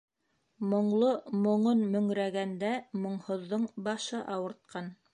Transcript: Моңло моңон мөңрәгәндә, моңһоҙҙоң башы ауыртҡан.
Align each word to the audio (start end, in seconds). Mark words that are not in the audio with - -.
Моңло 0.71 1.09
моңон 1.43 1.85
мөңрәгәндә, 1.97 2.75
моңһоҙҙоң 3.05 3.71
башы 3.91 4.27
ауыртҡан. 4.39 4.95